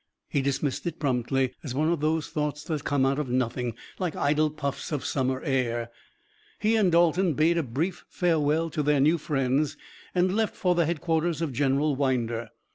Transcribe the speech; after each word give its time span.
He 0.27 0.41
dismissed 0.41 0.87
it 0.87 0.97
promptly, 0.97 1.53
as 1.63 1.75
one 1.75 1.89
of 1.91 1.99
those 1.99 2.27
thoughts 2.29 2.63
that 2.63 2.83
come 2.83 3.05
out 3.05 3.19
of 3.19 3.29
nothing, 3.29 3.75
like 3.99 4.15
idle 4.15 4.49
puffs 4.49 4.91
of 4.91 5.05
summer 5.05 5.43
air. 5.43 5.91
He 6.57 6.75
and 6.75 6.91
Dalton 6.91 7.35
bade 7.35 7.59
a 7.59 7.61
brief 7.61 8.03
farewell 8.09 8.71
to 8.71 8.81
their 8.81 8.99
new 8.99 9.19
friends 9.19 9.77
and 10.15 10.35
left 10.35 10.55
for 10.55 10.73
the 10.73 10.87
headquarters 10.87 11.39
of 11.39 11.53
General 11.53 11.95
Winder. 11.95 12.49